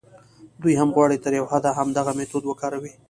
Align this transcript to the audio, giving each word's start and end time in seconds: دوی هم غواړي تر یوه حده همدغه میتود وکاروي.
دوی 0.61 0.73
هم 0.81 0.89
غواړي 0.95 1.17
تر 1.23 1.31
یوه 1.39 1.49
حده 1.53 1.71
همدغه 1.79 2.11
میتود 2.19 2.43
وکاروي. 2.47 2.93